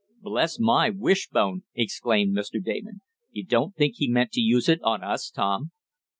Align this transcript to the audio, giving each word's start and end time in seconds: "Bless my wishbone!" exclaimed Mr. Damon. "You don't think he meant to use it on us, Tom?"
"Bless 0.19 0.57
my 0.57 0.89
wishbone!" 0.89 1.61
exclaimed 1.75 2.35
Mr. 2.35 2.59
Damon. 2.59 3.01
"You 3.29 3.45
don't 3.45 3.75
think 3.75 3.97
he 3.97 4.09
meant 4.09 4.31
to 4.31 4.41
use 4.41 4.67
it 4.67 4.81
on 4.81 5.03
us, 5.03 5.29
Tom?" 5.29 5.73